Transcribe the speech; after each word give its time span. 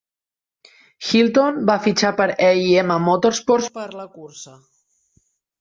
Hylton 1.09 1.59
va 1.71 1.75
fitxar 1.83 2.11
per 2.21 2.27
E 2.47 2.49
i 2.63 2.73
M 2.85 2.97
Motorsports 3.11 3.71
per 3.79 3.87
a 3.87 3.95
la 4.03 4.11
cursa. 4.19 4.57